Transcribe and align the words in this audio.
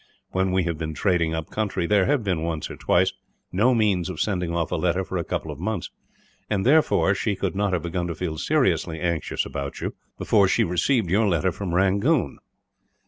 When 0.31 0.51
we 0.51 0.63
have 0.63 0.79
been 0.79 0.95
trading 0.95 1.35
up 1.35 1.51
country, 1.51 1.85
there 1.85 2.07
have 2.07 2.23
been, 2.23 2.41
once 2.41 2.71
or 2.71 2.75
twice, 2.75 3.13
no 3.51 3.75
means 3.75 4.09
of 4.09 4.19
sending 4.19 4.51
off 4.51 4.71
a 4.71 4.75
letter 4.75 5.03
for 5.03 5.15
a 5.17 5.23
couple 5.23 5.51
of 5.51 5.59
months 5.59 5.91
and, 6.49 6.65
therefore, 6.65 7.13
she 7.13 7.35
could 7.35 7.55
not 7.55 7.71
have 7.71 7.83
begun 7.83 8.07
to 8.07 8.15
feel 8.15 8.39
seriously 8.39 8.99
anxious 8.99 9.45
about 9.45 9.79
you 9.79 9.93
before 10.17 10.47
she 10.47 10.63
received 10.63 11.11
your 11.11 11.27
letter 11.27 11.51
from 11.51 11.75
Rangoon. 11.75 12.39